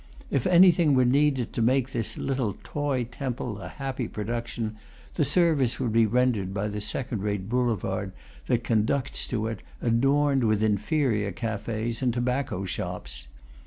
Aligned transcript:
If 0.31 0.47
anything 0.47 0.95
were 0.95 1.05
needed 1.05 1.53
to 1.53 1.61
make 1.61 1.91
this 1.91 2.17
little 2.17 2.57
toy 2.63 3.03
temple 3.03 3.59
a 3.59 3.67
happy 3.67 4.07
production, 4.07 4.77
the 5.13 5.23
service 5.23 5.79
would 5.79 5.91
be 5.93 6.07
rendered 6.07 6.55
by 6.55 6.69
the 6.69 6.81
second 6.81 7.21
rate 7.21 7.47
boulevard 7.47 8.11
that 8.47 8.63
conducts 8.63 9.27
to 9.27 9.45
it, 9.45 9.59
adorned 9.79 10.45
with 10.45 10.63
inferior 10.63 11.31
cafes 11.31 12.01
and 12.01 12.11
tobacco 12.11 12.65
shops. 12.65 13.27